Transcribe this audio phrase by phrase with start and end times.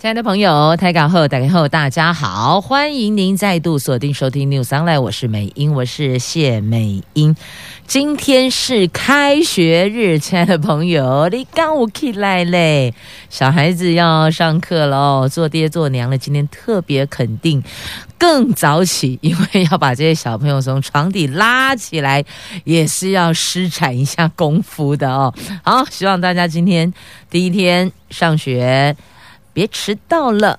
[0.00, 7.36] 亲爱的朋友，台港后、打开后，大家好，欢迎您再度锁定收听 News Online，我是美英，我是谢美英。
[7.86, 12.94] 今天是开学日，亲爱的朋友，你刚我起来嘞，
[13.28, 17.62] 小孩子要上课喽，做爹做娘了，今天特别肯定
[18.16, 22.24] 更早起，因为要把这些小朋友从床底拉起来，
[22.64, 25.34] 也是要施展一下功夫的哦。
[25.62, 26.90] 好，希望大家今天
[27.28, 28.96] 第一天上学。
[29.52, 30.58] 别迟到了。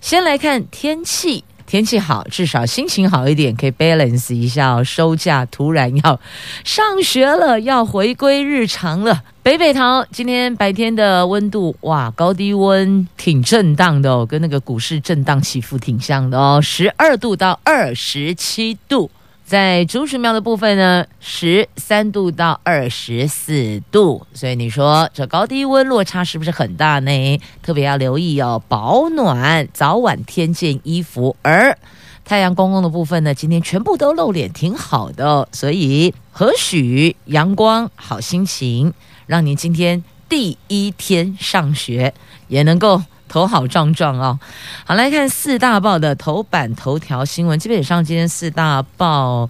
[0.00, 4.84] 先来看天气，天气好，至少心情好一点，可以 balance 一下哦。
[4.84, 6.20] 收假突然要
[6.64, 9.22] 上学了，要回归日常了。
[9.42, 19.10] 北北桃今天白天的温度，哇，高低温挺震荡的哦，跟那个股市震荡起伏挺像的哦，十二度到二十七度。
[19.48, 27.40] 在竹石庙的部分呢，十三度到二十四度，所以你说这高低温落差是不是很大呢？
[27.62, 31.34] 特别要留意哦，保暖，早晚添件衣服。
[31.40, 31.78] 而
[32.26, 35.48] 太阳公公的部分呢，今天全部都露脸，挺好的哦。
[35.50, 38.92] 所以何许阳光好心情，
[39.26, 42.12] 让您今天第一天上学
[42.48, 43.02] 也能够。
[43.28, 44.38] 头好壮壮哦！
[44.84, 47.58] 好，来看四大报的头版头条新闻。
[47.58, 49.48] 基本上今天四大报，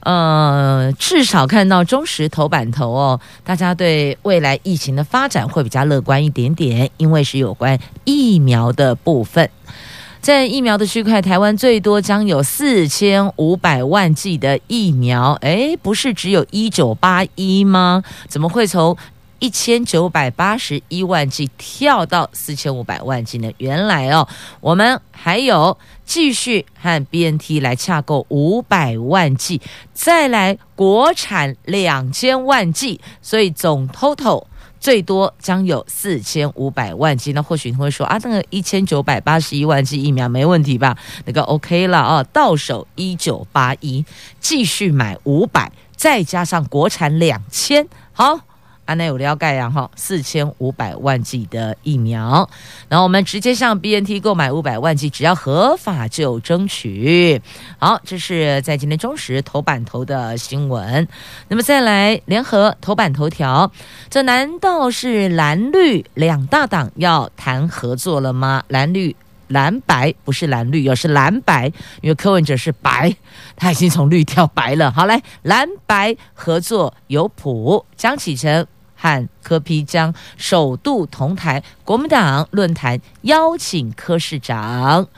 [0.00, 9.48] 呃，至少看到中时头版头哦，大家对未来疫情的发展会比较乐观一点点，因为是有关疫苗的部分。
[10.20, 15.32] 在疫苗的区块，台湾最多将有四千五百万剂的疫苗。
[15.40, 18.02] 诶，不是只有一九八一吗？
[18.26, 18.96] 怎么会从？
[19.40, 23.50] 一千九百八十一万剂跳到四千五百万剂呢？
[23.58, 24.28] 原来哦，
[24.60, 29.60] 我们还有继续和 BNT 来洽购五百万剂，
[29.94, 34.44] 再来国产两千万剂，所以总 total
[34.78, 37.32] 最多将有四千五百万剂。
[37.32, 40.96] 那或许你会说啊，那个一千九百八十一万剂疫苗没问题吧？
[41.24, 44.04] 那个 OK 了哦，到手一九八一，
[44.38, 48.40] 继续买五百，再加上国产两千，好。
[48.90, 52.50] 安内有了解呀，哈，四千五百万剂的疫苗，
[52.88, 57.40] 然后我们直接向 BNT 购买五百万剂，只要合法就争取。
[57.78, 61.06] 好，这是在今天中时头版头的新闻。
[61.46, 63.70] 那么再来联合头版头条，
[64.08, 68.64] 这难道是蓝绿两大党要谈合作了吗？
[68.66, 69.14] 蓝绿
[69.46, 71.66] 蓝白不是蓝绿，而是蓝白，
[72.00, 73.14] 因为柯文哲是白，
[73.54, 74.90] 他已经从绿跳白了。
[74.90, 78.66] 好，来蓝白合作有谱，江启臣。
[79.00, 85.08] 和柯批将首度同台，国民党论坛邀请柯市长、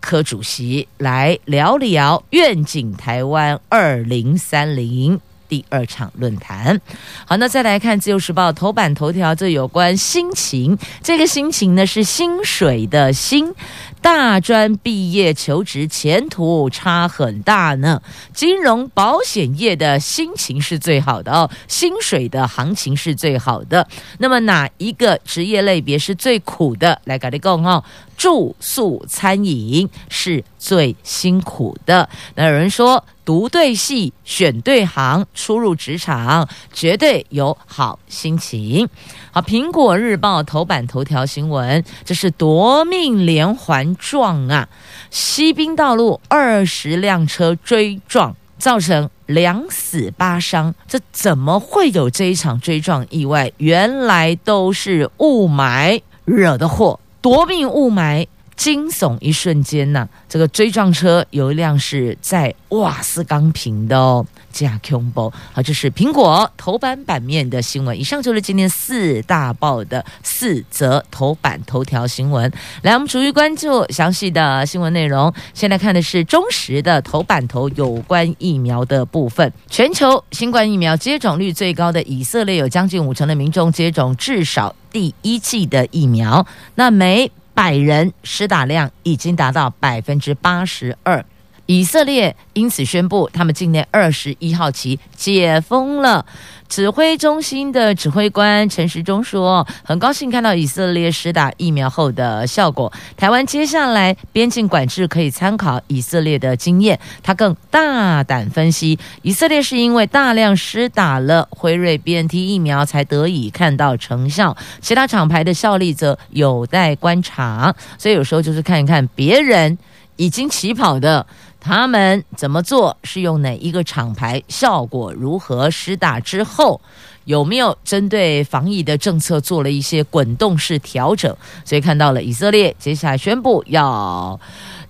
[0.00, 5.20] 柯主席来聊聊愿景台湾二零三零。
[5.50, 6.80] 第二场论坛。
[7.26, 13.52] 好，那再来看《自由时报》头版头条，这有关心情，这个心情呢是薪水的薪。
[14.00, 18.00] 大专毕业求职前途差很大呢，
[18.32, 23.86] 金融保险业的心情是最好的哦，薪水的行情是最好的。
[24.18, 26.98] 那么哪一个职业类别是最苦的？
[27.04, 27.84] 来，跟你讲哦，
[28.20, 32.06] 住宿餐饮是最辛苦的。
[32.34, 38.86] 那有人说，读对戏，选对行，初入职场绝对有好心情。
[39.32, 44.68] 好，《苹果日报》头版头条新闻，这是夺命连环撞啊！
[45.10, 50.74] 西滨道路二十辆车追撞，造成两死八伤。
[50.86, 53.50] 这怎么会有这一场追撞意外？
[53.56, 58.26] 原来都是雾霾惹的祸，夺命雾霾。
[58.60, 65.32] 惊悚一瞬间呐、这个追撞车有一辆是在瓦斯钢瓶的哦，加 combo，。
[65.52, 67.98] 好，这是苹果头版版面的新闻。
[67.98, 72.50] 以上就是今天四大报的四则头版头条新闻。
[72.82, 75.32] 来，我们逐一关注详细的新闻内容。
[75.54, 79.52] 现在看的是中时的头版头有关疫苗的部分。
[79.68, 86.46] 全球新冠疫苗接种率最高的以色列，有将近五成的民众接种至少第一剂的疫苗。
[86.74, 91.24] 那每百人施打量已经达到百分之八十二，
[91.70, 96.26] 以色列因此宣布，他们境内二十一号起解封了。
[96.68, 102.92] 指挥中心的指挥官陈时中说：“很高兴看到以色列施打疫苗后的效果。
[103.16, 106.98] 台湾接下来边境管制可以参考以色列的经验。
[107.22, 114.56] 他更大胆分析，以色列是因为大量施打了辉瑞 BNT 疫苗，才得以看到成效。
[114.80, 117.72] 其他厂牌的效力则有待观察。
[117.96, 119.78] 所以有时候就是看一看别人
[120.16, 121.26] 已经起跑的。”
[121.60, 122.96] 他们怎么做？
[123.04, 124.42] 是用哪一个厂牌？
[124.48, 125.70] 效果如何？
[125.70, 126.80] 施打之后
[127.24, 131.36] 有没有针对防疫的政策做了一些滚动式调整？
[131.66, 134.40] 所以看到了以色列接下来宣布要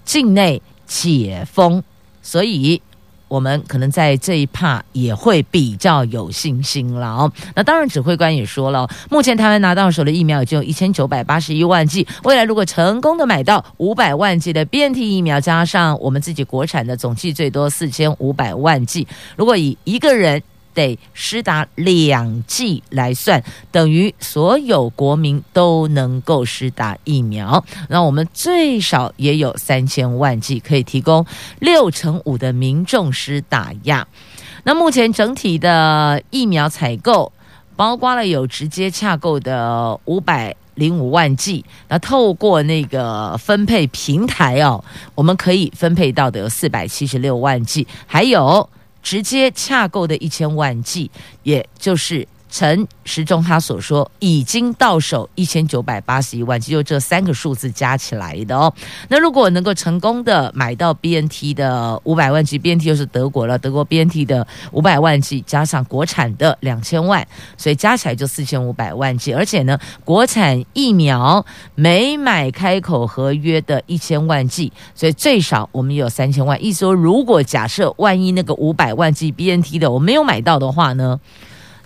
[0.05, 1.82] 境内解封，
[2.23, 2.81] 所以。
[3.31, 7.32] 我们可能在这一趴也会比较有信心了哦。
[7.55, 19.06] 那当然，指挥官也说了，目前台湾拿到手的疫苗已经有一千九百八十一万剂，未来如果成功的买到五百万剂的变体疫苗，加上我们自己国产的总计最多四千五百万剂，
[19.37, 20.43] 如果以一个人。
[20.75, 27.64] 得施打两剂来算，等于所有国民都能够施打疫苗。
[27.88, 31.25] 那我们最少也有三千万剂可以提供
[31.58, 34.06] 六成五的民众施打呀。
[34.64, 37.32] 那目前整体的疫苗采购，
[37.76, 44.84] 包括了有直接洽购的五百零五万剂，那透过那个分配平台哦，
[45.14, 48.69] 我们可以分配到的有四百七十六万剂，还有。
[49.02, 51.11] 直接洽购的一千万剂，
[51.43, 52.26] 也就是。
[52.50, 58.73] 陈时中他所说已经到手一千九百八十一万剂，就这三个数字加起来的哦。
[59.08, 67.26] 那如果能够成功的买到 BNT 的五百万剂，BNT 又是德国了，德国 BNT 的五百万剂加上国产的两千万，
[67.56, 69.32] 所以加起来就四千五百万剂。
[69.32, 71.44] 而且呢，国产疫苗
[71.76, 76.62] 没买开口合约的一千万剂，所以最少我们有三千万。
[76.62, 81.20] 意思说，如果假设万一那个五百万剂 BNT 的我没有买到的话呢，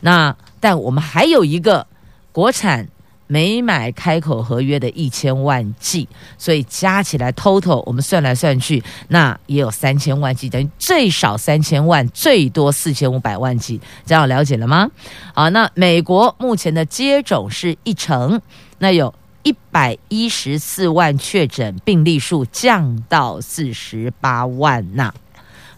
[0.01, 0.35] 那
[0.65, 1.87] 但我们还有一个
[2.33, 2.89] 国产
[3.27, 6.09] 没买开口合约的一千万剂，
[6.39, 14.89] 所以加起来 total 我们算来算去，那也有三千万剂，等于最少三千万，最多四千五百万剂，这样了解了吗？
[15.35, 18.41] 好，那美国目前的接种是一成，
[18.79, 25.13] 那有一百一十四万确诊病例数降到四十八万呐，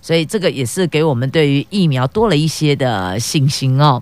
[0.01, 4.01] 所以这个也是给我们对于疫苗多了一些的信心哦。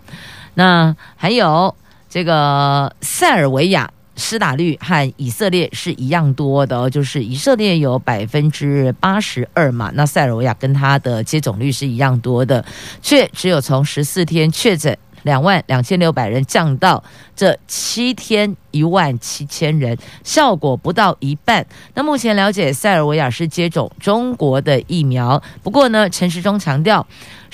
[0.55, 1.75] 那还有
[2.09, 12.65] 这个塞尔维亚施打率和以色列是一样多的，就是以色列有百分之八十二嘛，那塞尔维亚跟它的接种率是一样多的，
[13.03, 17.03] 却只有从十四天确诊两万两千六百人降到
[17.35, 21.67] 这七天一万七千人，效果不到一半。
[21.95, 27.05] 那目前了解，塞尔维亚是接种中国的疫苗，不过呢，陈时中强调。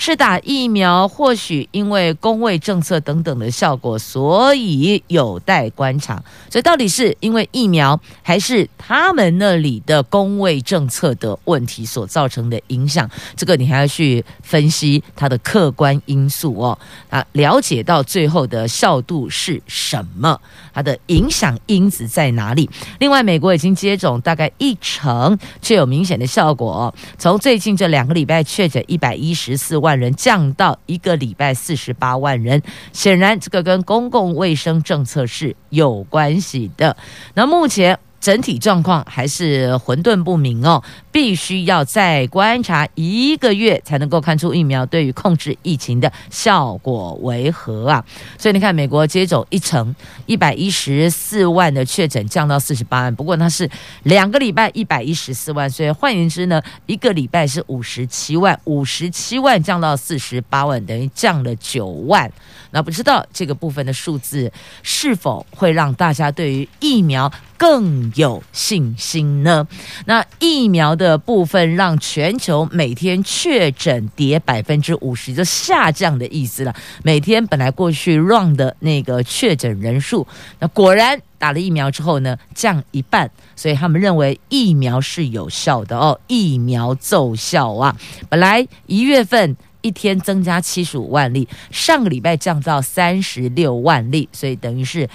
[0.03, 6.15] 是打疫苗，或许因为公卫政策等等的效果，所以有待观察。
[6.49, 13.07] 所以到底是因为疫苗，还是他们那里的公卫政策的问题所造成的影响？
[13.37, 16.79] 这个你还要去分析它的客观因素哦。
[17.11, 20.41] 啊，了解到最后的效度是什么，
[20.73, 22.71] 它的影响因子在哪里？
[23.01, 26.95] 另外，美国已经接种大概一成，却有明显的效果哦。
[27.19, 29.90] 从最近这两个礼拜确诊一百一十四万。
[29.91, 36.97] 万人降到一个礼拜四十八万人，显然这个跟公共卫生政策是有关系的。
[37.35, 37.99] 那目前。
[38.21, 48.05] 整体状况还是混沌不明哦，必须要再观察一个月才能够看出疫苗对于控制疫情的效果为何啊！
[48.37, 49.95] 所以你看，美国接种一成
[50.27, 53.69] 一百一十四万的确诊降到四十八万，不过它是
[54.03, 62.31] 两个礼拜一百一十四万，所以换言之呢，一个礼拜是五十七万，五十七万降到四十八万，等于降了九万。
[62.73, 69.69] 那不知道这个部分的数字是否会让大家对于疫苗更有信心呢？
[70.07, 76.75] 那疫苗的部分让全球每天确诊跌百分之五十，就下降的意思了。
[77.03, 80.27] 每天本来过去 run 的那个确诊人数，
[80.59, 83.31] 那果然打了疫苗之后呢，降一半。
[83.55, 87.95] 所以他们认为疫苗是有效的哦，疫苗奏效啊！
[88.31, 95.07] 本来一月份一天增加七十五万例，上个礼拜降到三十六万例，所以等于是。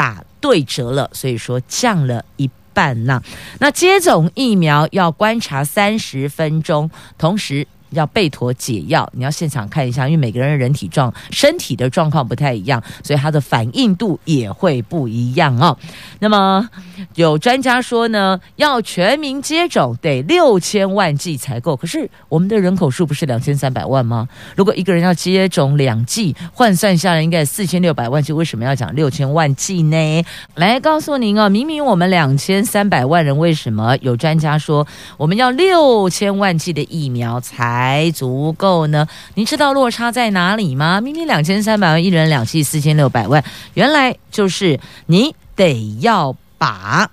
[0.00, 3.22] 打对折了，所以说降了一半呐。
[3.58, 15.76] 那接种疫苗要观察三十分钟，同时要贝妥解药，你要现场看一下，因为每个人的人体状身体的状况不太一样，所以它的反应度也会不一样哦。
[16.18, 16.68] 那么
[17.14, 24.28] 有专家说呢，要全民接种得六千万剂才够，可是我们的人口数不是两千三百万吗？
[24.56, 30.24] 如果一个人要接种两剂，换算下来应该四千六百万剂，为什么要讲六千万剂呢？
[30.54, 39.08] 来告诉您哦，明明我们两千三百万人，为什么有专家说我们要六千万剂的疫苗才还足够呢？
[39.34, 41.00] 你知道落差在哪里吗？
[41.00, 47.10] 明明两千三百万，一人两剂四千六百万，原来就是你得要把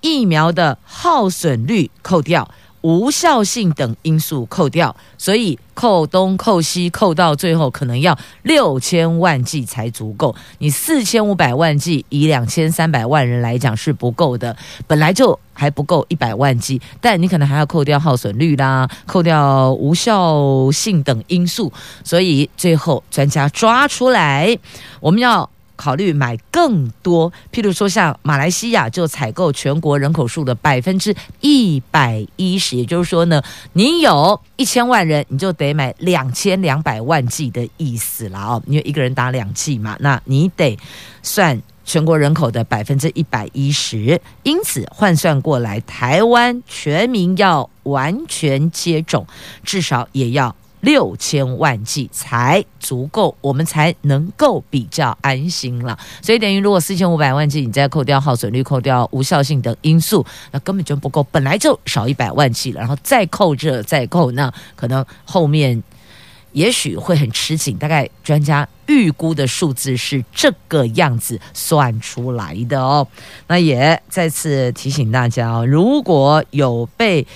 [0.00, 2.50] 疫苗的耗损率扣掉。
[2.82, 10.34] 无效性等因素扣掉，所以扣东扣西扣到最后，可能要六千万剂才足够。
[10.58, 14.56] 你四千五百万剂，以两千三百万人来讲是不够的，
[14.86, 21.72] 本来就还不够一百万剂，但你可能还要扣掉耗损率啦，扣掉无效性等因素，
[22.04, 24.58] 所以最后专家抓出来，
[25.00, 25.48] 我们要。
[25.78, 33.40] 考虑买更多，譬如说像马来西亚就采购全国人口数的百分之一百一十，也就是说呢，
[33.74, 40.76] 你有一千万人，你就得买两千两百万剂的意思了哦，因为一个人打两剂嘛，那你得
[41.22, 49.24] 算全国人口的百分之一百一十，因此换算过来，台湾全民要完全接种，
[49.62, 50.54] 至少也要。
[50.80, 55.98] 六千万剂才足够，我们才能够比较安心了。
[56.22, 61.22] 所以等于，如果四千五百万剂，你再扣掉耗损率、扣掉无效性等因素，那根本就不够。
[61.32, 65.82] 本来就少一百万剂了，然后再扣这再扣，那可能后面
[66.52, 67.76] 也许会很吃紧。
[67.76, 73.06] 大概专家预估的数字是这个样子算出来的哦。
[73.48, 77.26] 那也再次提醒大家哦，如果有被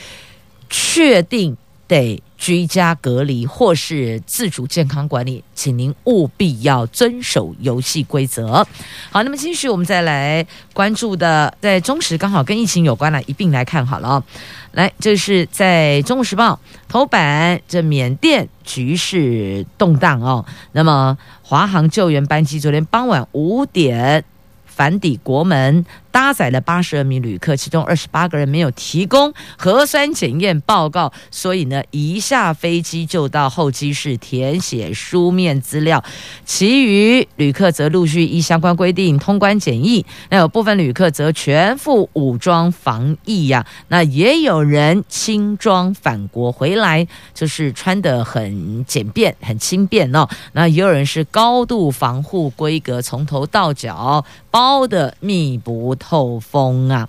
[0.70, 1.56] 确定
[1.88, 2.22] 得。
[2.42, 8.66] 居家隔离或是自主健康管理，请您务必要遵守游戏规则。
[9.12, 14.24] 好，那么继续我们再来关注的，在中时刚好跟疫情有关了，一并来看好了哦。
[14.72, 16.54] 来，这是在《中国时报》
[16.88, 20.44] 头版，这缅甸局势动荡哦。
[20.72, 24.24] 那么华航救援班机昨天傍晚五点
[24.66, 25.86] 返抵国门。
[26.12, 36.04] 搭载了八十二名旅客，其中二十八个人没有提供核酸检验报告，所以呢，一下飞机就到候机室填写书面资料。
[36.44, 40.04] 其余旅客则陆续依相关规定通关检疫。
[40.28, 50.28] 那有部分旅客则全副武装防疫呀、那也有人轻装返国回来，就是穿得很简便、很轻便哦。
[50.52, 57.08] 那也有人是高度防护规格，从头到脚包得密不透风啊！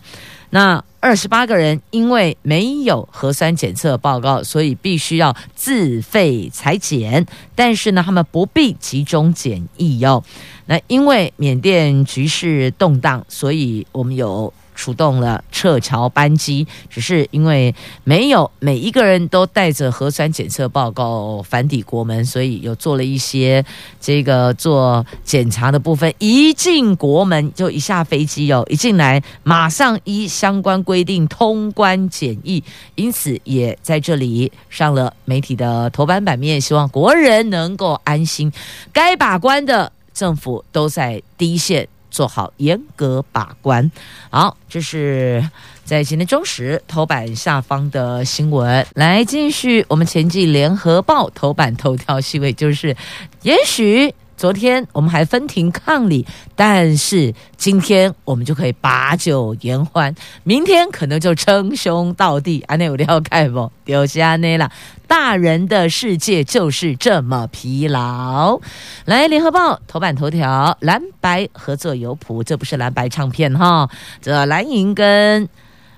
[0.51, 7.25] 那二十八个人因为没有核酸检测报告，所以必须要自费采检。
[7.55, 10.23] 但是呢，他们不必集中检疫哟、哦。
[10.67, 14.53] 那因为缅甸局势动荡，所以我们有。
[14.73, 23.63] 出动了撤侨班机，只是因为没有每一个人都带着核酸检测报告返抵国门，所以有做了一些
[23.99, 26.13] 这个做检查的部分。
[26.19, 32.63] 一进国门就一下飞机哦，一进来马上依相关规定通关检疫，
[32.95, 38.51] 因此也在这里上了媒体的头版版面，希望国人能够安心。
[38.91, 41.87] 该把关的政府都在第一线。
[42.13, 43.91] 做好严格把关。
[44.29, 45.49] 好，这是
[45.83, 48.87] 在今天中时头版下方的新闻。
[48.93, 52.95] 来，继续我们前进联合报头版头条新闻，就是
[53.41, 54.13] 也许。
[54.35, 62.61] 昨天我们还分庭抗礼，但是今天我们就可以把酒言欢，明天可能就称兄道弟。
[62.67, 63.71] 安内有了解不？
[63.85, 64.69] 就是安内了，
[65.07, 68.59] 大人的世界就是这么疲劳。
[69.05, 73.89] 来，联合报头版头条，蓝白合作有谱，这不是蓝白唱片哈，
[74.21, 75.47] 这蓝营跟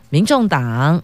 [0.09, 1.01] 民众党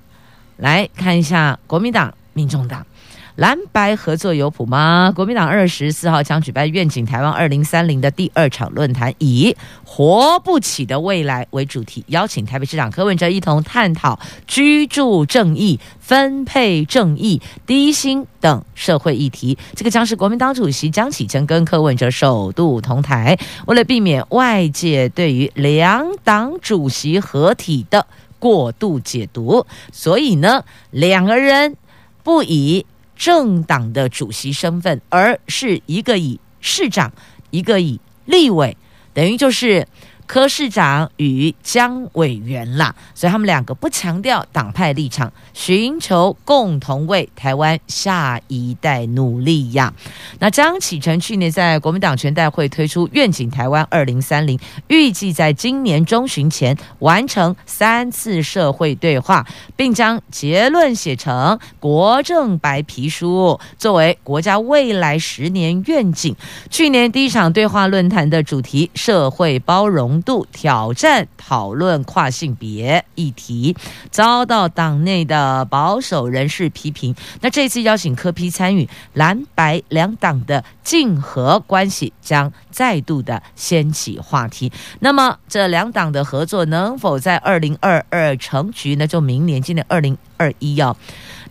[0.58, 2.86] 来看一下，国民党、民众党。
[3.36, 5.12] 蓝白合作有谱吗？
[5.16, 19.58] 国民党二十四号将举办愿景台湾二零三零的第二场论坛，以“活不起的未来”为主题，邀请台北市长柯文哲一同探讨居住正义、分配正义、低薪等社会议题。
[19.76, 23.38] 这个将是国民党主席江启臣跟柯文哲首度同台。
[23.66, 28.06] 为了避免外界对于两党主席合体的
[28.40, 31.78] 过度解读，所以呢，两个人
[32.24, 32.86] 不以。
[33.22, 37.14] 政党的主席身份，而是一个以市长，
[37.52, 38.76] 一个以立委，
[39.14, 39.88] 等于就是
[40.32, 49.94] 柯市长与江委员啦，所以他们两个不强调党派立场，寻求共同为台湾下一代努力呀。
[50.40, 54.58] 那张启臣去年在国民党全代会推出愿景台湾二零三零，
[54.88, 59.46] 预计在今年中旬前完成三次社会对话，
[59.76, 66.34] 并将结论写成国政白皮书，作为国家未来十年愿景。
[66.70, 73.76] 去年第一场对话论坛的主题“社会包容度挑战”，讨论跨性别议题，
[74.10, 77.16] 遭到党内的保守人士批评。
[77.42, 84.72] 那这次邀请柯批参与，蓝白两党的竞合关系将再度的掀起话题。
[85.00, 89.08] 那么这两党的合作能否在二零二二成局呢？
[89.08, 90.96] 就明年，今年二零二一要。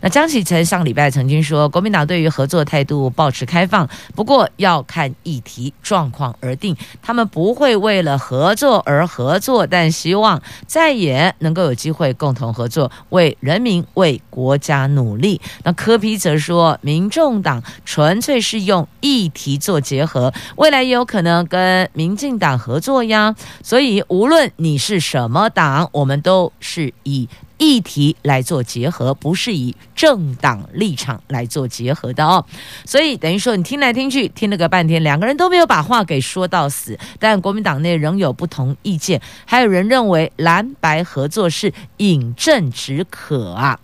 [0.01, 6.75] 那江启臣上礼拜曾经说，国民党对于合作态度保持开放，不过要看议题状况而定。
[7.03, 15.39] 他们不会为了合作而合作，但希望再也能够有机会共同合作，为人民、为国家努力。
[15.63, 23.35] 那柯批则说，民众党纯粹是用议题做结合，未来也有可能跟民进党合作呀。
[23.61, 27.29] 所以无论你是什么党，我们都是以。
[27.61, 32.43] 议题来做结合，不是以政党立场来做结合的哦。
[32.85, 36.97] 所以等于说，你听来听去，听了个半天，两个人都没有把话给说到死。
[37.19, 43.79] 但国民党内仍有不同意见，还有人认为蓝白合作是饮鸩止渴啊。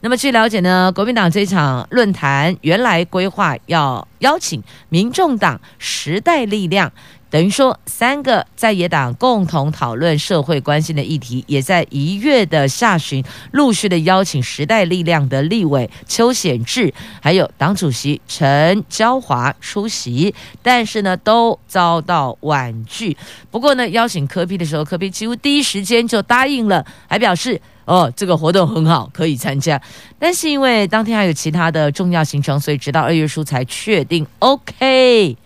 [0.00, 6.92] 那么据了解呢，国民党这场论坛原来规划要邀请民众党、时代力量。
[7.30, 23.16] 等于说，三个在野党共同讨论社会关心的议题，也在一月的下旬陆续的邀请时代力量的立委邱显智，还有党主席陈椒华出席，但是呢，都遭到婉拒。
[23.48, 29.80] 不过呢，邀请柯 P 的时候，柯 P 几乎第一时间就答应了，还表示哦，这个活动很好，可以参加。
[30.18, 35.36] 但是因为当天还有其他的重要行程，所以直到二月初才确定 OK。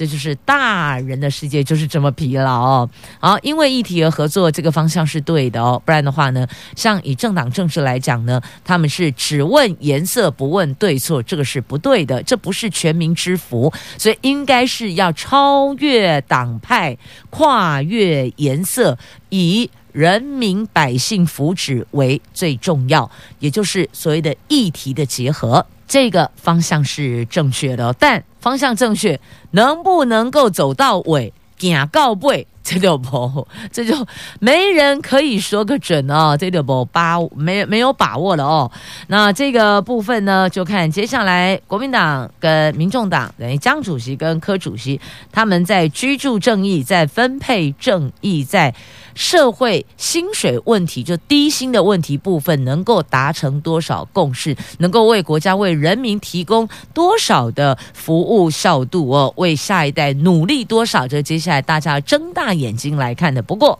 [0.00, 2.90] 这就是大人的世界，就是这么疲劳哦。
[3.18, 5.78] 好，因为议题而合作，这个方向是对的哦。
[5.84, 13.70] 不然的话呢，像以政党政治来讲呢，他们是只问颜色不问对错，这个是不对的，这不是全民之福。
[13.98, 16.96] 所以应该是要超越党派，
[17.28, 18.96] 跨越颜色，
[19.28, 25.66] 以人民百姓福祉为最重要，也就是所谓的议题的结合。
[25.90, 29.18] 这个方向是正确的，但方向正确，
[29.50, 32.46] 能不能够走到尾，行告尾？
[32.62, 34.06] 这就不，这就
[34.38, 38.70] 没人可以说个准哦，这就不把没没有把握了哦。
[39.08, 45.00] 那这个部分呢，就看接下来国民党跟民众党等于江主席跟柯主席
[45.32, 48.72] 他们在居住正义、在分配正义、在
[49.14, 61.08] 社会薪水问题就低薪的问题部分，能够达成多少共识，能够为国家为人民提供多少的服务效度哦，为下一代努力多少？
[61.08, 63.42] 这接下来大家睁大眼睛来看的。
[63.42, 63.78] 不过，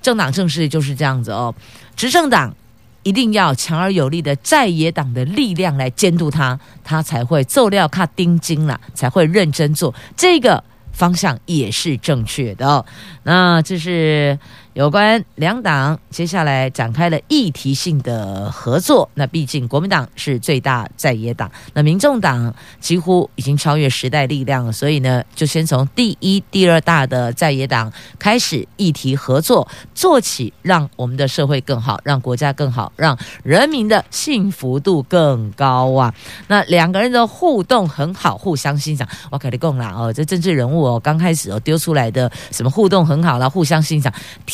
[0.00, 1.54] 政党政治就是这样子哦。
[1.94, 2.54] 执政党
[3.02, 9.94] 一定要强而有力的在野党的力量来监督他，他才会做料卡丁金了，才会认真做。
[10.16, 12.84] 这个方向也是正确的。
[13.24, 14.38] 那这是。
[14.74, 36.14] 有关两党接下来展开了议题性的合作，那毕竟国民党是最大在野党，那民众党几乎已经超越时代力量了，所以呢，就先从第一、第二大的在野党开始议题合作做起，让我们的社会更好，让国家更好，让人民的幸福度更高啊！
[36.48, 39.06] 那两个人的互动很好，互相欣赏。
[39.30, 44.10] 我跟你讲啦哦，这政治人物哦，刚开始哦丢出来的什么互动很好啦，互相欣赏。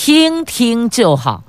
[0.08, 1.44] 听听就好，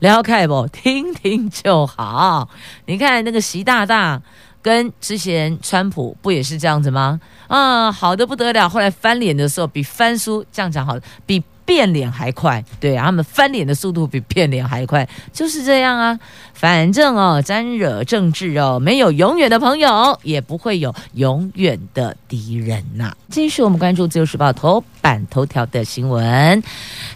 [0.00, 0.66] 了解不？
[0.66, 2.46] 听听就好。
[2.84, 4.20] 你看那个习大大
[4.60, 7.18] 跟之前川普不也是这样子吗？
[7.48, 8.68] 啊，好的不得了。
[8.68, 10.94] 后来翻脸的时候，比翻书这样讲好，
[11.24, 11.42] 比。
[11.64, 16.18] 变脸还快，对，他们翻脸的速度比变脸还快，就是这样啊。
[16.52, 26.62] 反正哦，沾惹政治哦，没有永远的朋友，也不会有永远的敌人呐、继续，我们关注《自由时报》头版头条的新闻，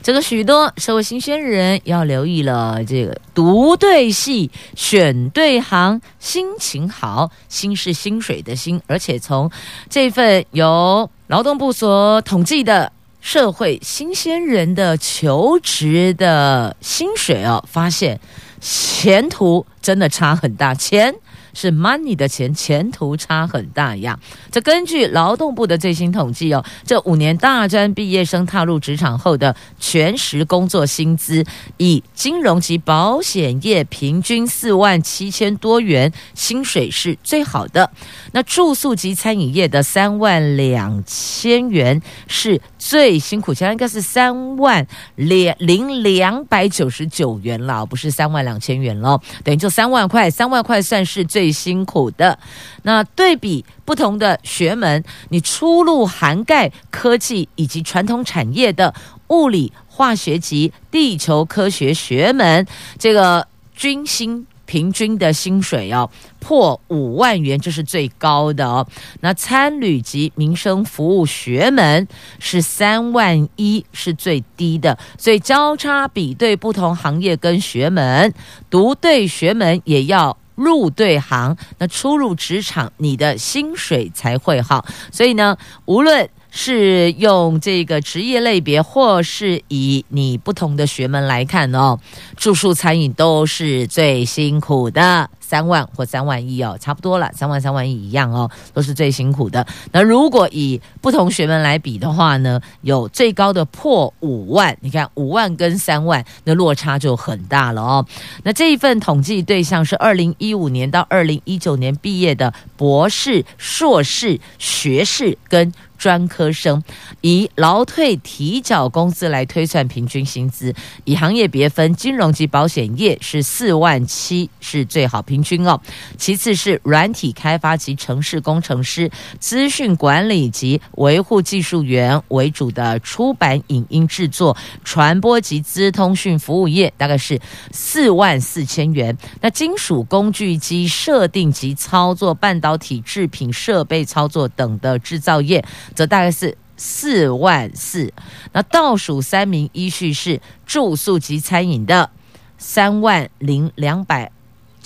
[0.03, 2.85] 这个许多社会新鲜人要留意了。
[2.85, 9.49] 这个读对戏，选对行，心情好，心是薪水的薪，而且从
[9.89, 12.91] 这份由劳动部所统计的。
[13.21, 18.21] 社会新鲜人的求职的薪水哦，发现
[18.61, 21.15] 前途真的差很大，钱
[21.57, 24.19] 是 money 的钱，前途差很大呀。
[24.53, 31.43] 这根据劳动部的最新统计哦，这五年大专毕业生踏入职场后的全时工作薪资，
[31.79, 37.91] 以金融及保险业平均四万七千多元薪水是最好的。
[38.33, 52.39] 那住宿及餐饮业的三万两千元是最辛苦，现在应该是三万两零两百九十九元了，不是三万两千元了，等于就三万块，三万块算是最辛苦的。
[52.83, 58.95] 那对比不同的学门，你出路涵盖科技以及传统产业的
[59.29, 62.67] 物理、化学及地球科学学门，
[62.99, 64.47] 这个均薪。
[64.67, 68.85] 平均的薪水哦，破五万元，这是最高的哦。
[69.21, 72.09] 那参旅及民生服务学门
[72.41, 74.99] 是三万一，是最低的。
[75.17, 78.35] 所以交叉比对不同行业跟学门，
[78.69, 84.85] 读对学门也要入对行，那初入职场，你的薪水才会好。
[85.13, 86.29] 所以呢，无论。
[86.59, 91.99] 是用这个职业类别，或是以你不同的学门来看哦，
[92.35, 95.29] 住宿餐饮都是最辛苦的。
[95.47, 99.65] 三万或三万一哦，差不多了，三万三万一一样哦，都是最辛苦的。
[99.93, 108.05] 那如果以不同学门来比的话呢，有最高的破五万，你看五万跟三万，那落差就很大了哦。
[108.43, 116.83] 那这一份统计对象是二零一五年到二零一九年毕业的博士、硕士、学士跟专科生，
[117.21, 125.36] 以劳退提缴工资来推算平均薪资，以行业别分，金融及保险业是四万七，是最好平。
[125.37, 125.79] 平均哦，
[126.17, 137.39] 其次是软体开发及城市工程师、资讯管理及维护技术员为主的出版影音制作、传播及资通讯服务业，大概是
[137.71, 139.15] 四万四千元。
[139.43, 145.63] 那金属工具机设定及操作、半导体制品设备操作等的制造业，
[145.95, 148.11] 则大概是四万四。
[148.55, 152.09] 那倒数三名依序是住宿及餐饮的
[152.57, 154.33] 三万零两百。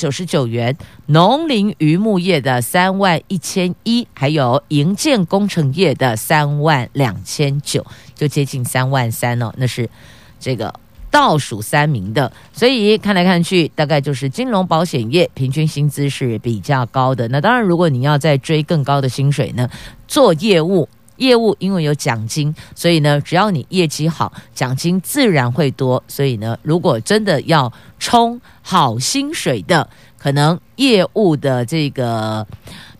[0.01, 0.75] 九十九元，
[1.09, 7.85] 农林渔牧业的三万一千一，还有营建工程业的三万两千九，
[8.15, 9.53] 就接近三万三哦。
[9.59, 9.91] 那是
[10.39, 10.73] 这个
[11.11, 17.29] 倒数三名的，所以看来看去，大概就是金融保险业平均薪资是比较高的。
[17.29, 19.69] 那当然，如果你要再追更高的薪水呢，
[20.09, 20.89] 做业务。
[21.21, 26.03] 业务因为有奖金，所以呢，只要你业绩好，奖金自然会多。
[26.09, 32.47] 所以呢，如果真的要冲好薪水的，可能业务的这个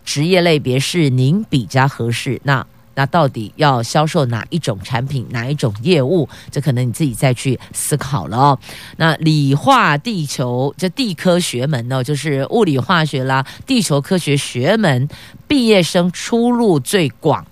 [0.05, 2.39] 职业类别是您比较合适。
[2.43, 6.29] 那那到底要销售哪一种产品，哪一种业务？
[6.51, 8.59] 这可能你自己再去思考了哦。
[8.97, 15.07] 那理化地球这地科学门呢，就是物理化学啦，地球科学学门
[15.47, 17.43] 毕业生出路最广。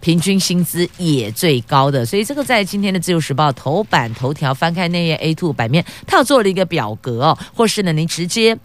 [0.00, 8.56] 平均薪资也最高的，所以这个在今天的《自由时报》头版头条翻开那页 A two 版面，它有做了一个表格哦，或是呢，您直接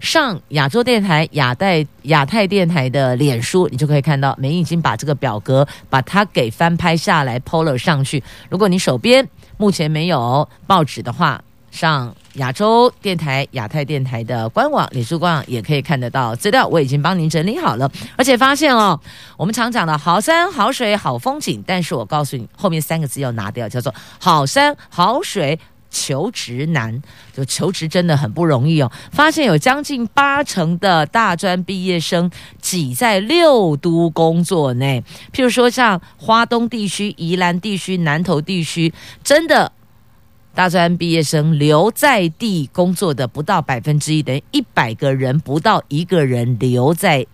[0.00, 8.22] 上亚洲电台、亚太亚太电台的脸书，你就可以看到，美英已经把这个表格把它给翻拍下来 PO 了上去。
[8.48, 11.42] 如果你手边目前没有报纸的话，
[11.78, 17.88] 上亚洲电台、亚太电台的官网、脸书官网也可以看得到资料，我已经帮您整理好了。
[18.16, 19.00] 而且发现哦，
[19.36, 25.56] 我们常讲的好山好水好风景，但是我告诉你，后面三个字要拿掉，叫做好山好水
[25.88, 27.00] 求职难，
[27.32, 28.90] 就求职真的很不容易哦。
[29.12, 32.28] 发现有将近八成的大专毕业生
[32.60, 35.00] 挤在六都工作内，
[35.32, 39.70] 譬如说像花东地区、宜兰地区、南投地区，真的。
[40.58, 47.24] 大专毕业生留在地工作的不到百分之一，等于一百个人不到一个人留在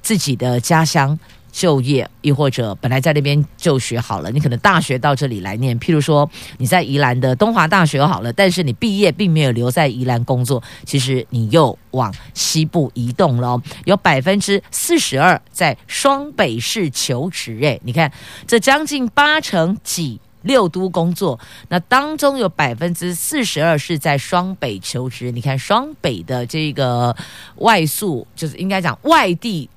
[0.00, 1.18] 自己的家乡
[1.52, 5.78] 就业，亦或者本来在那边就学好了，你可能大学到这里来念。
[5.78, 13.60] 譬如说你在宜兰的东华大学好了，但是你毕业并没有留在宜兰工作，其实你又往西部移动了。
[13.84, 18.10] 有百分之四十二在双北市求职，诶，你看
[18.46, 20.18] 这将近八成几。
[20.46, 25.30] 六都工作，那当中有百分之四十二是在双北求职。
[25.30, 27.14] 你看双北的这个
[27.56, 29.68] 外宿，就是应该讲外地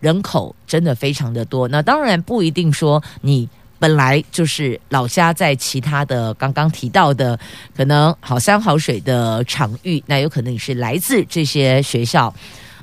[0.00, 1.66] 人口真的非常的多。
[1.68, 7.38] 那当然不一定说你本来就是老家在其他的刚刚提到的
[7.76, 12.34] 可能好山好水的场域，那有可能你是来自这些学校。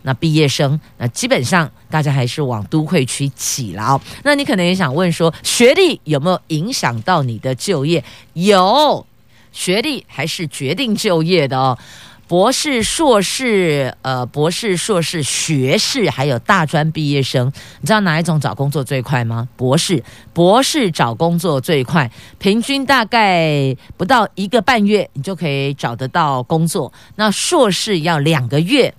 [0.04, 4.02] 那毕业生，那基本上大家还是往都会区挤了哦。
[4.24, 8.04] 那你可能也想问说，学历有没有影响到你的就业？
[8.34, 9.06] 有，
[9.52, 11.78] 学历还是决定就业的哦。
[12.26, 17.46] 博士、硕士、呃，博士、硕士、学士，还有大专毕业生，
[17.82, 19.48] 你知道哪一种找工作最快吗？
[19.56, 26.92] 博士，博士找工作最快，平均大概不到一个半月，你就可以找得到工作。
[27.18, 28.92] 那硕士要两个月，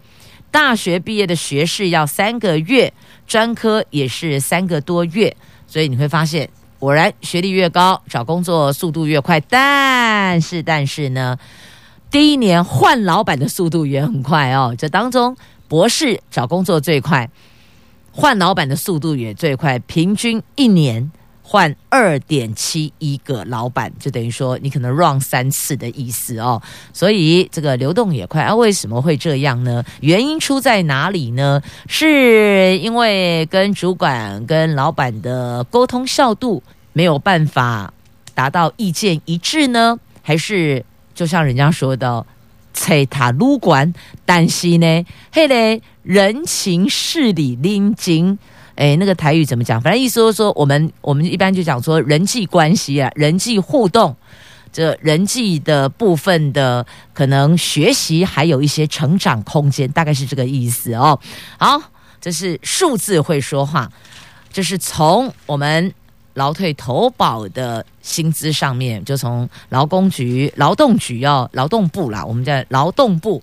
[0.55, 2.93] 大学毕业的学士要三个月，
[3.27, 5.37] 专科也是三个多月。
[5.67, 9.41] 所以你会发现，果然学历越高，找工作速度越快。
[9.41, 11.37] 但是，但是呢？
[12.09, 15.37] 第一年换老板的速度也很快哦，这当中
[15.67, 17.29] 博士找工作最快，
[18.13, 21.11] 换老板的速度也最快，平均一年
[21.47, 26.61] 换二点七一个老板，就等于说你可能 run 三次的意思哦。
[26.95, 28.55] 所以这个流动也快啊？
[28.55, 29.85] 为什么会这样呢？
[30.01, 31.61] 原因出在哪里呢？
[31.87, 36.63] 是因为跟主管跟老板的沟通效度
[36.95, 37.93] 没有办法
[38.35, 40.85] 达到意见一致呢，还是？
[41.15, 42.27] 就像人家说的，
[42.73, 48.37] 催他撸管，但是呢，嘿嘞，人情事理拎经，
[48.77, 49.81] 哎，那个台语怎么讲？
[49.81, 54.17] 反正意思就是说，我们我们一般就讲说人际关系啊，人际互动，
[54.73, 61.19] 这人际的部分的可能学习还有一些成长空间，大概是这个意思哦。
[61.59, 61.81] 好，
[62.21, 63.91] 这是数字会说话，
[64.53, 65.93] 这是从我们。
[66.35, 73.41] 劳退投保的薪资上面，就从劳工局、劳动局要劳动部啦，我们在劳动部，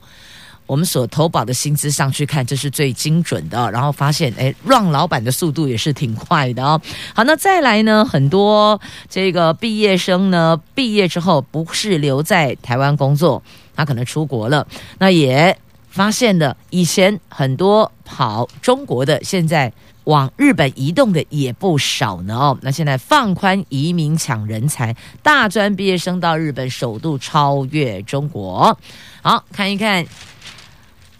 [0.72, 3.70] 我们所投保的薪资上去看，这是最精准的。
[3.72, 6.82] 然后发现，哎，让老板的速度也是挺快的哦。
[7.14, 8.80] 好，那再来呢，很多
[9.10, 13.44] 这个毕业生呢，毕业之后不是留在台湾工作，
[13.76, 14.66] 他可能出国了。
[14.98, 15.58] 那也
[15.90, 19.74] 发现了，以前很多跑中国的，现在。
[20.06, 28.76] 往日本移动的也不少呢哦，那现在放宽移民抢人才，大专毕业生到日本首度超越中国。
[29.22, 30.04] 好，看一看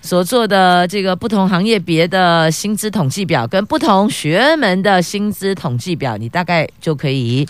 [0.02, 7.48] 所做的这个不同行业别的薪资统计表，跟不同学门的薪资统计表，你大概就可以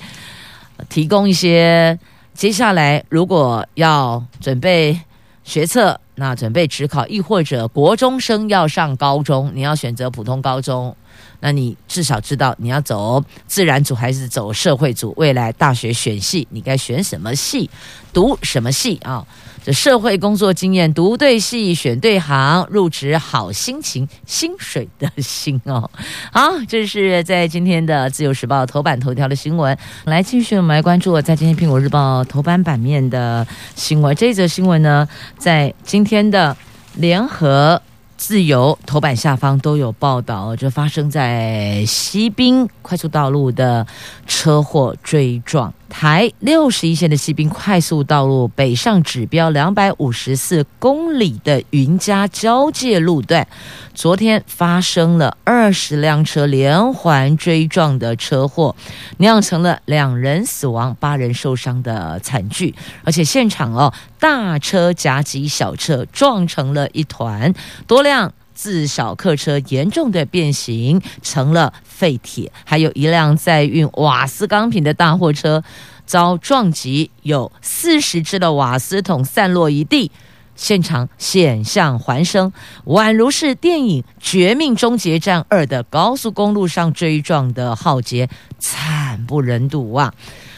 [0.90, 1.98] 提供一些。
[2.34, 5.00] 接下来如果要准备
[5.44, 10.96] 学测，那准备职考，亦或者国中生要上高中，你要选择普通高中。
[11.42, 17.70] 那你至少知道你要走自然组还是走社会组，未来大学选系你该选什么系，
[18.14, 19.26] 读什么系啊？
[19.64, 25.90] 这社会工作经验，读对系，选对行，入职好心情，薪水的薪哦。
[26.34, 29.78] 好，这是在今天的自由时报头版头条的新闻。
[30.06, 33.46] 来继续我们来关注我在今天苹果日报头版版面的
[33.76, 34.16] 新闻。
[34.16, 36.58] 这则新闻呢，在今天的
[36.96, 37.82] 联合。
[38.18, 43.88] 自由头版下方都有报道，这发生在西滨快速道路的
[44.28, 45.74] 车祸追撞。
[45.92, 53.46] 台六十一线的西滨快速道路北上指标两百五十四公里的云嘉交界路段，
[53.94, 58.76] 昨天发生了二十辆车连环追撞的车祸，
[59.18, 62.74] 酿成了两人死亡、八人受伤的惨剧。
[63.04, 67.54] 而且现场哦，大车夹击小车，撞成了一团，
[67.86, 75.64] 多辆自小客车严重的变形成了废铁，还有一辆载运瓦斯钢瓶的大货车
[76.06, 80.12] 遭撞击，有四十只的瓦斯桶散落一地，
[80.56, 82.54] 现场险象环生，
[82.86, 90.14] 宛如是电影《绝命终结站二》的高速公路上追撞的浩劫，惨不忍睹啊！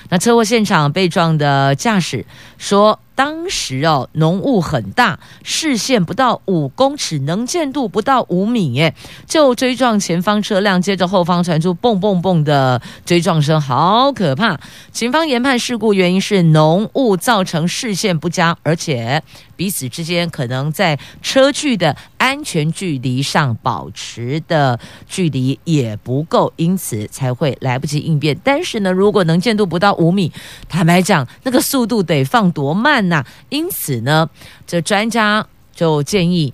[0.10, 2.26] 那车祸现场被撞的驾驶
[2.58, 3.00] 说。
[3.16, 8.96] 当时哦，浓雾很大，视线不到五公尺，能见度不到五米，耶，
[9.28, 14.60] 就追撞前方车辆，接着后方传出蹦蹦蹦的追撞声，好可怕！
[14.92, 19.22] 警方研判事故原因是浓雾造成视线不佳，而且
[19.56, 28.36] 彼此之间可能在车距的安全距离上保持的距离也不够，因此才会来不及应变。
[28.44, 30.32] 但是呢，如果能见度不到五米，
[30.68, 33.03] 坦白讲，那个速度得放多慢？
[33.10, 34.30] 那因此呢，
[34.66, 36.54] 这专家就建议，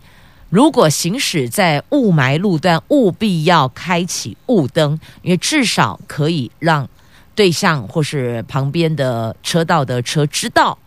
[0.50, 6.88] 如果行驶在雾霾路段，务必要开启雾灯，因为至少可以让
[7.36, 10.78] 对向或是旁边的车道的车知道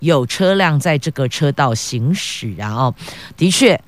[0.00, 2.54] 有车辆在这个车道行驶。
[2.54, 2.94] 然后，
[3.36, 3.80] 的确。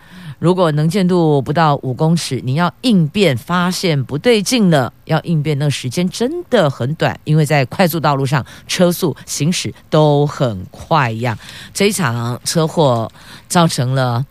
[0.44, 11.38] 如果能见度不到五公尺，你要应变发现不对劲了，要应变那时间真的很短，因为在快速道路上车速行驶都很快呀。
[11.72, 13.10] 这一场车祸
[13.48, 14.26] 造成了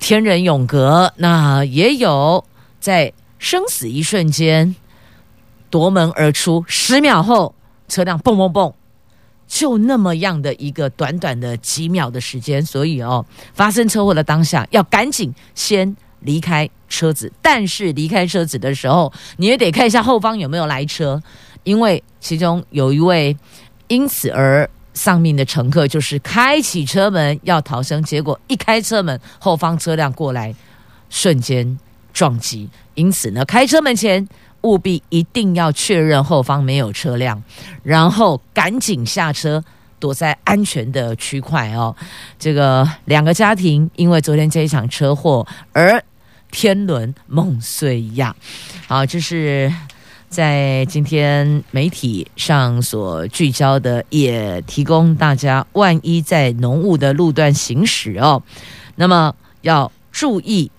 [0.00, 2.44] 天人永隔，那也有
[2.80, 4.74] 在生死一瞬间
[5.70, 7.54] 夺门而出，十秒后
[7.86, 8.74] 车辆蹦蹦蹦
[9.46, 17.32] 就那么样的一个短短的几秒的时间，所以哦，发生车祸的当下要赶紧先离开车子。
[17.40, 21.22] 但是离开车子的时候，你也得看一下后方有没有来车，
[21.62, 23.36] 因为其中有一位
[23.88, 30.54] 因此而丧命的乘客，就是开启车门要逃生，结果一开车门，后方车辆过来，
[31.08, 31.78] 瞬间
[32.12, 32.68] 撞击。
[32.94, 34.28] 因此呢，开车门前。
[34.66, 37.42] 务必一定要确认后方没有车辆，
[37.82, 39.62] 然后赶紧下车，
[40.00, 41.94] 躲在安全的区块哦。
[42.38, 46.02] 这个两个家庭因为昨天这一场车祸而
[46.50, 48.34] 天伦梦碎呀。
[48.88, 49.72] 好，这是
[50.28, 58.42] 在今天媒体上所聚焦的，也提供大家，万一在浓雾的路段行驶哦，
[58.96, 60.70] 那么要注意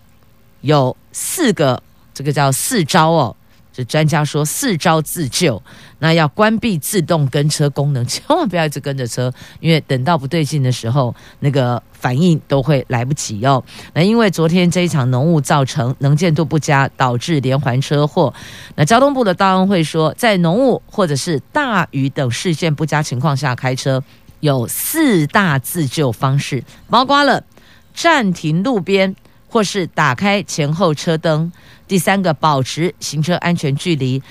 [0.61, 1.81] 有四个，
[2.13, 3.35] 这个叫四招哦。
[3.77, 5.61] 这专家说四招自救，
[5.99, 13.63] 那要关闭自动跟车功能，千万不要一直跟着车，因为等到不对劲的时候，那个反应都会来不及哦。
[13.93, 18.33] 那因为昨天这一场浓雾造成能见度不佳，导致连环车祸。
[18.73, 24.03] 那交通部的道安会说，在浓雾或者是大雨等视线不佳情况下开车，
[24.39, 27.43] 有四大自救方式，包括了
[27.93, 29.15] 暂停路边
[29.47, 31.51] 或是打开前后车灯。
[31.87, 34.21] 第三个，保持行车安全距离；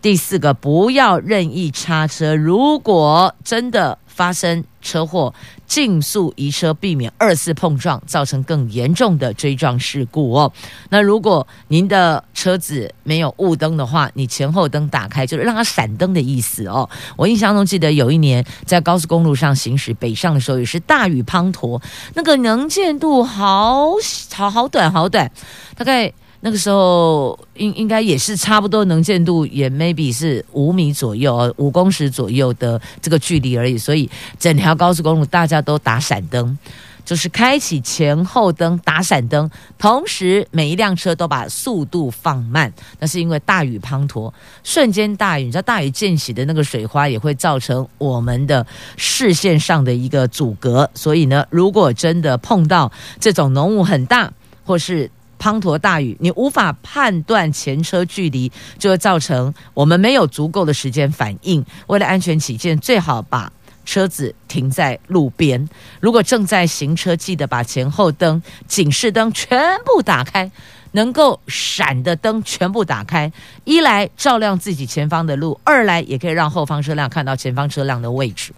[0.00, 2.34] 第四个，不要任意插车。
[2.34, 5.32] 如果真的发生车祸，
[5.66, 10.52] 尽速移车，避免二次碰撞，造成更严重的追撞事故哦。
[10.90, 16.90] 那如果您的车子没有雾灯的话，你前后灯打开，就是让它闪灯的意思哦。
[17.16, 21.80] 我印象中记得有一年在高速公路上行驶北上的时候，也是大雨滂沱，
[22.12, 23.92] 那个能见度好
[24.34, 25.30] 好好短好短，
[25.74, 26.12] 大概。
[26.44, 36.58] 那个时候应应该也是差不多能见度也 maybe 是五米左右，五公尺左右的这个距离而已，所以整条高速公路大家都打闪灯，
[37.04, 42.72] 就是开启前后灯打闪灯，同时每一辆车都把速度放慢。
[42.98, 44.32] 那是因为大雨滂沱，
[44.64, 54.32] 瞬间大雨，你知道大雨溅起的那个水花也会造成我们的视线上的一个阻隔，所以呢，如果真的碰到这种浓雾很大
[54.64, 55.08] 或是
[55.42, 61.64] 滂沱大雨，你无法判断前车距离，就会造成我们没有足够的时间反应。
[61.88, 63.52] 为了安全起见，最好把
[63.84, 65.68] 车子停在路边。
[65.98, 70.48] 如果正在行车，记得把前后灯、警示灯全部打开，
[70.92, 73.32] 能够闪的灯全部打开。
[73.64, 78.52] 一来照亮自己前方的路，二来也可以让后方车辆看到前方车辆的位置。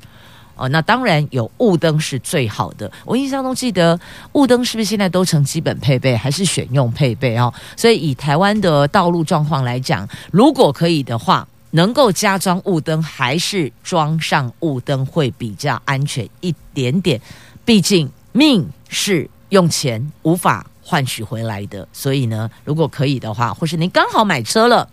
[0.56, 2.90] 哦，那当然有雾灯是最好的。
[3.04, 3.98] 我印象中记得
[4.32, 7.52] 雾灯是不是现在都成基本配备，还是选用配备哦？
[7.76, 17.20] 所以以台湾的道路状况来讲，如果可以的话，能够加装雾灯，还是装上雾灯会比较安全一点点。
[17.64, 24.88] 毕竟命是用钱无法换取回来的，所以呢，如果可以的话，或是您刚好买车了。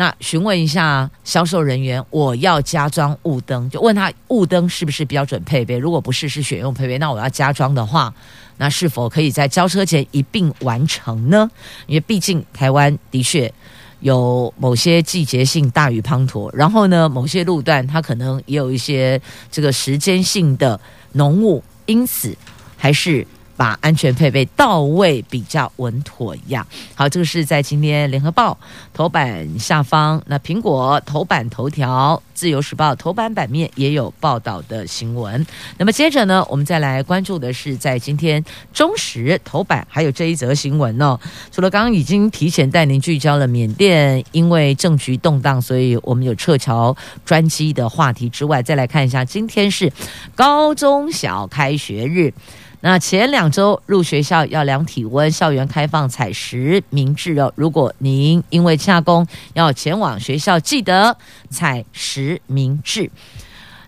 [0.00, 5.76] 那询问一下销售人员，我要加装雾灯，就问他雾灯是不是标准配备？
[5.76, 8.10] 如果不是，是选用配备，那我要加装的话，
[8.56, 11.50] 那是否可以在交车前一并完成呢？
[11.86, 13.52] 因为毕竟台湾的确
[14.00, 20.80] 有某些季节性大雨滂沱，然后呢，某些路段它可能也有一些这个时间性的
[21.12, 22.34] 浓雾，因此
[22.78, 23.26] 还是。
[23.60, 26.66] 把安全配备到位比较稳妥一样。
[26.94, 28.56] 好，这个是在今天联合报
[28.94, 35.46] 头版下方，那苹果头版头条，自由时报头版版面也有报道的新闻。
[35.76, 38.42] 那么接着呢，我们再来关注的是在今天
[38.72, 41.20] 中时头版还有这一则新闻哦。
[41.52, 46.96] 除了刚刚已经提前带您聚焦了缅甸因为政局动荡，所以我们有撤侨
[47.26, 49.92] 专机的话题之外，再来看一下今天是
[50.34, 52.32] 高中小开学日。
[52.82, 57.52] 那前两周入学校要量体温，校园开放采实名制哦。
[57.54, 61.16] 如果您因为下工要前往学校，记得
[61.50, 63.10] 采实名制。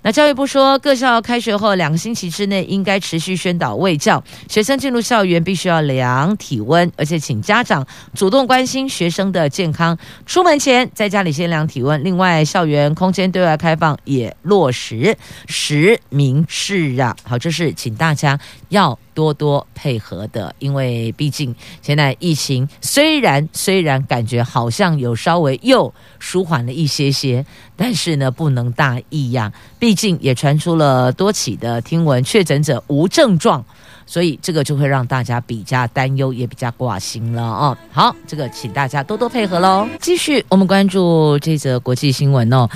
[0.05, 9.97] 那教育部说，各校开学后两个星期之内应该持续宣导卫教，学生进入校园必须要量体温，而且请家长主动关心学生的健康。
[10.27, 12.03] 出门前在家里先量体温。
[12.03, 17.15] 另外，校园空间对外开放也落实实名制啊。
[17.23, 18.37] 好，这是请大家
[18.73, 27.45] 要多多配合的，因为毕竟现在疫情虽然虽然感觉好像有稍微又舒缓了一些些，
[27.77, 33.63] 但是呢不能大意呀，毕竟也传出了多起的听闻，确诊者无症状，
[34.07, 37.77] 所以这个就会让大家比较担忧，也比较挂心了哦。
[37.93, 39.87] 好，这个请大家多多配合喽。
[40.01, 42.67] 继续，我们关注这则国际新闻哦。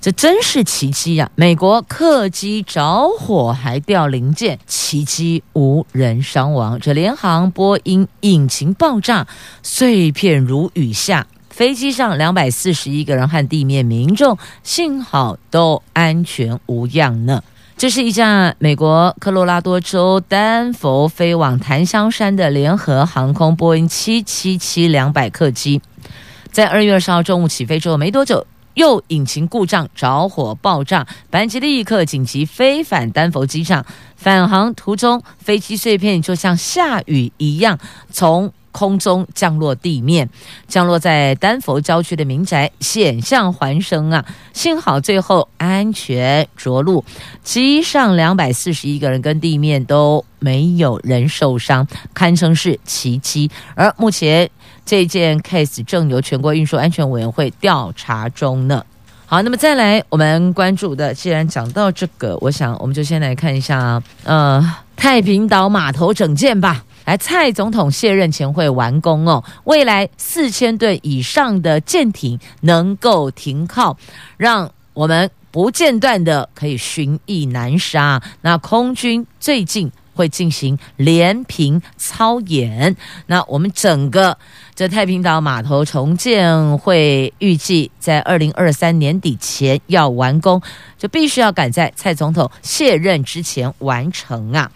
[0.00, 1.30] 这真是奇迹呀！
[1.34, 6.80] 美国客机着火还掉零件，奇迹无人伤亡。
[6.80, 9.26] 这联航波音引擎爆炸，
[9.62, 11.26] 碎片如雨下。
[11.50, 17.42] 飞机上两百四十一个人和地面民众幸好都安全无恙呢。
[17.76, 25.82] 这是一架美国科罗拉多州丹佛飞往檀香山的联合航空波音七七七两百客机，
[26.50, 28.46] 在二月二十号中午起飞之后没多久，
[28.80, 33.84] 又引擎故障着火爆炸，班机立刻紧急飞返丹佛机场。
[34.16, 37.78] 返航途中，飞机碎片就像下雨一样
[38.10, 40.30] 从空中降落地面，
[40.66, 44.24] 降落在丹佛郊区的民宅，险象环生啊！
[44.54, 47.04] 幸好最后安全着陆，
[47.42, 53.50] 机上两百四十一个人跟地面都没有人受伤，堪称是奇迹。
[53.74, 54.48] 而目前
[54.90, 58.84] 这件 case 正由全国运输安全委员会调查中呢。
[59.24, 66.84] 好，那么再来我们关注的，既然讲到这个，我想我们就先来看一下，呃，太平岛码头整建吧。
[67.04, 69.44] 来，蔡总统卸任前会完工哦。
[69.62, 73.96] 未来四千吨以上的舰艇能够停靠，
[74.36, 78.20] 让我们不间断的可以巡弋南沙。
[78.40, 79.88] 那空军最近
[80.20, 82.94] 会进行连平操演。
[83.26, 84.36] 那我们整个
[84.74, 90.60] 这太平岛码头重建会预计在二零二三年底前要完工，
[90.98, 94.70] 就必须要赶在蔡总统卸任之前完成啊。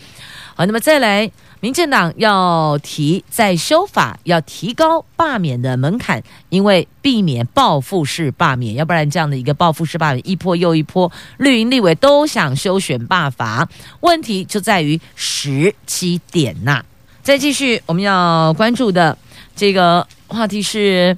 [0.55, 1.31] 好，那么再来。
[1.65, 13.67] 民进党要提在修法，要提高罢免的门槛，因为避免报复式罢免，要不然这样的一个报复式罢免一波又一波，绿营立委都想修选罢法，
[14.01, 16.85] 问题就在于时机点呐。
[17.23, 19.17] 再继续，我们要关注的
[19.57, 21.17] 这个话题是，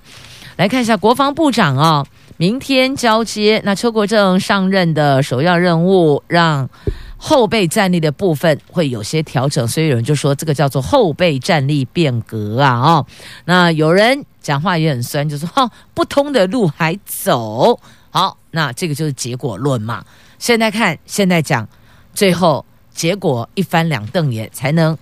[0.55, 6.71] 来看一下国防部长哦，明天交接，那邱国正上任的首要任务让。
[7.17, 12.79] 后备战力的部分会有些调整，所以有人就说这个叫做后备战力变革啊！
[12.79, 13.07] 哦，
[13.45, 17.81] 那有人讲话也很酸，就说哦，不通的路还走。
[18.11, 20.05] 好，那这个就是结果论嘛。
[20.39, 21.67] 现在看，现在讲，
[22.15, 24.97] 最后结果一翻两瞪眼才能。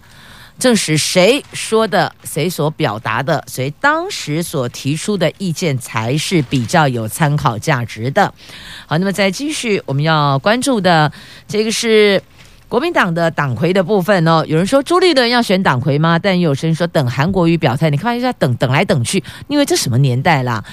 [0.59, 8.33] 证实谁说的，谁所表达的，谁当时所提出的意见才是比较有参考价值的。
[8.87, 11.13] 好，那么再继续，我们要关注的
[11.49, 12.23] 这个是。
[12.75, 16.19] 国民党的党魁的部分哦，有人说朱立伦要选党魁吗？
[16.19, 17.89] 但也有人说等韩国瑜表态。
[17.89, 20.65] 你看一下，等等来等去，因为这什么年代啦？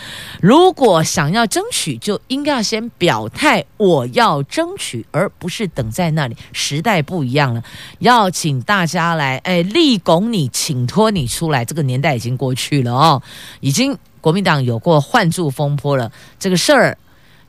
[0.42, 6.36] 如果想要争取，就应该要先表态，我要争取，而不是等在那里。
[6.54, 7.62] 时代不一样了，
[8.00, 11.64] 要请大家来，哎，力拱你，请托你出来。
[11.64, 13.22] 这个年代已经过去了哦，
[13.60, 16.98] 已经国民党有过换柱风波了，这个事儿。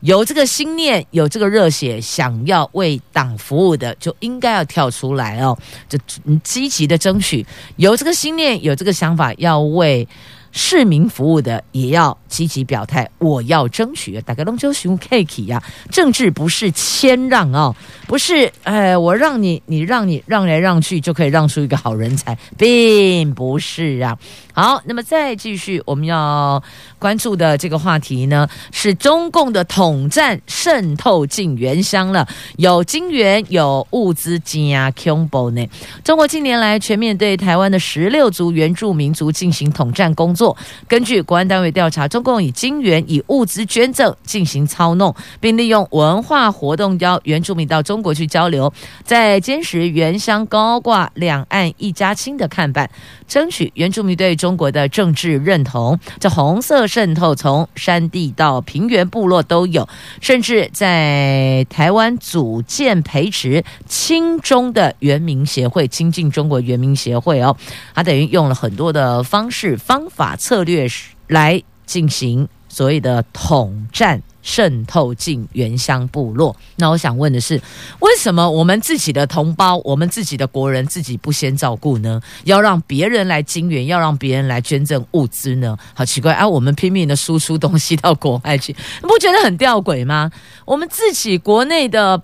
[0.03, 5.57] 有这个心念，有这个热血，想要为党服务的，就应该要跳出来哦，
[5.89, 5.97] 就
[6.43, 7.47] 积极的争取。
[7.77, 10.07] 有这个心念，有这个想法，要为
[10.51, 13.09] 市民服务的，也要积极表态。
[13.19, 14.21] 我要争取。
[14.23, 17.75] 大概龙舟熊 K K 呀，政治不是谦让哦，
[18.09, 24.19] 不是哎，我让你，你让你让来让去就可以让出一个好人才，并不是啊。
[24.55, 26.63] 好，那么再继续，我们要
[26.99, 32.29] 关注的这个话题呢，是中共的统战渗透进原乡了，
[32.59, 35.67] 有金援，有物资金啊，combo 呢。
[36.05, 40.55] 中国近年来全面对台湾的十六族原住民族进行统战工作。
[40.87, 48.71] 根据国安单位调查，中共以金援、以物资捐赠进行操弄，并利用文化活动邀原住民到中国去交流，
[49.03, 52.91] 在坚持原乡高挂两岸一家亲的看板，
[53.33, 54.37] 争取原住民对。
[54.37, 59.89] 中国的政治认同，这红色渗透从山地到平原部落都有，
[60.21, 67.57] 甚至在台湾组建培植亲中的原民协会，亲近中国原民协会哦，
[67.95, 70.89] 他等于用了很多的方式、方法、策略
[71.29, 74.21] 来进行所谓的统战。
[74.43, 77.61] 渗透进原乡部落，那我想问的是，
[78.01, 82.21] 为什么我们自己的同胞、我们自己的国人自己不先照顾呢？
[82.45, 85.79] 要让别人来金援，要让别人来捐赠物资呢？
[85.95, 86.47] 好奇怪啊！
[86.47, 90.31] 我们拼命的输出东西到国外去，你不觉得很吊诡吗？
[90.65, 92.21] 我们自己国内的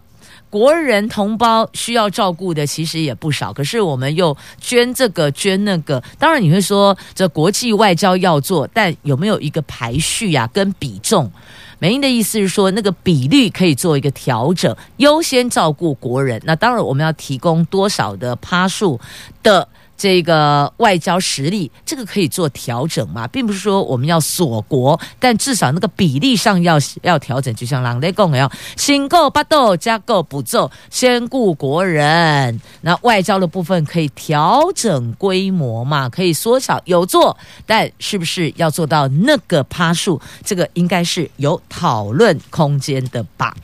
[0.51, 6.03] 国人同胞需要照顾的其实也不少，可是我们又捐这个捐那个。
[6.19, 10.51] 当然你会说，这国际外交要做，但有没有一个排序呀、啊？
[10.53, 11.31] 跟比重？
[11.79, 16.41] 美英的意思是说，那个比率可以做一个调整，优先照顾国人。
[16.45, 18.99] 那当然，我们要提供多少的趴数
[19.43, 19.69] 的
[19.99, 27.53] 这个外交实力，这个可以做调整嘛，并不是说我们要锁国，但至少那个比例上要要调整。
[27.57, 32.61] 就像郎雷共一样，新购八豆加购补奏，先顾国人。
[32.83, 37.37] 那外交的部分可以调整规模嘛，可以缩小有做，
[37.67, 40.21] 但是不是要做到那个趴数？
[40.45, 43.57] 这个应该是有讨论空间的吧。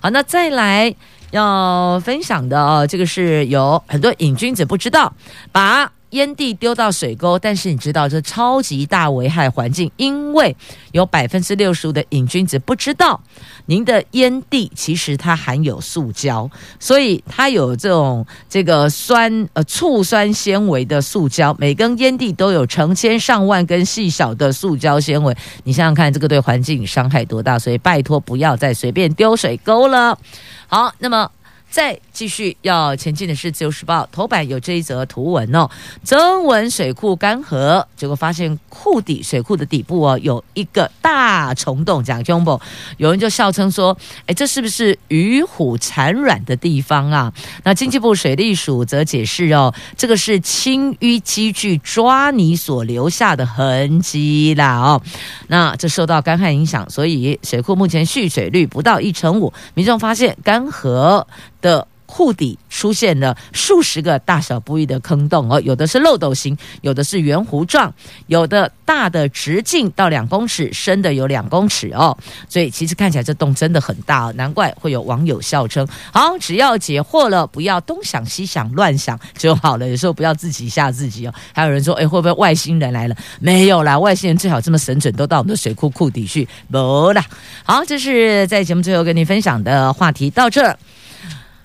[0.00, 0.94] 好，那再来。
[1.32, 5.12] 要分享的哦，这个是有很多瘾君子不知道，
[5.50, 10.56] 把烟蒂丢到水沟，但是你知道这超级大危害环境，因为
[10.92, 13.20] 有百分之六十五的瘾君子不知道，
[13.66, 27.58] 您的烟蒂其实它含有塑胶，所以它有这种这个酸呃醋酸纤维的塑胶，每根烟蒂都有成千上万根细小的塑胶纤维，你想想看，这个对环境伤害多大？
[27.58, 30.18] 所以拜托不要再随便丢水沟了。
[30.66, 31.30] 好，那么
[31.70, 35.68] 在继续要前进的是《自由时报》头版有这一则图文哦，
[36.04, 42.60] 曾文水库干涸，结果发现库底水库的底部哦有一个大虫洞，讲凶不？
[42.98, 43.96] 有人就笑称说
[44.28, 47.32] ：“哎，这是不是鱼虎产卵的地方啊？”
[47.64, 55.00] 那经济部水利署则解释哦，这个是清淤机具抓泥所留下的痕迹啦哦。
[55.48, 61.24] 那这受到干旱影响，所以水库目前蓄水率不到一成五，民众发现干涸
[61.62, 61.88] 的。
[62.12, 67.90] 库底出现了数十个大小不一的坑洞哦，有的是漏斗形，有的是圆弧状，
[68.26, 72.14] 有的大的直径到两公尺，深的有两公尺哦。
[72.50, 79.88] 所以其实看起来这洞真的很大哦，难怪会有网友笑称：好，只要解惑了，不要东想西想乱想就好了。
[79.88, 81.32] 有时候不要自己吓自己哦。
[81.54, 83.16] 还有人说：哎，会不会外星人来了？
[83.40, 86.46] 没有啦，外星人最好这么神准，都到我们的水库库底去。
[86.68, 87.24] 没啦。
[87.64, 90.76] 好，这是在节目最后跟您分享的话题到这。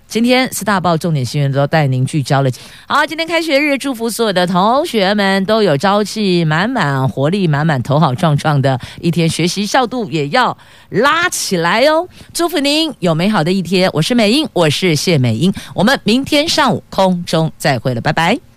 [0.07, 2.49] 今天四大报重点新闻都带您聚焦了。
[2.87, 10.57] 好，今天开学日，祝福所有的同学们都有朝气满满、活力满满、头好壮壮的一天，学习效度也要
[10.89, 12.07] 拉起来哦。
[12.33, 13.89] 祝福您有美好的一天。
[13.93, 18.47] 我是美英，我是谢美英，我们明天上午空中再会了，拜拜。